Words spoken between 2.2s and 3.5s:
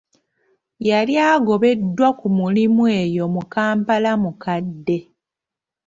mulimu eyo mu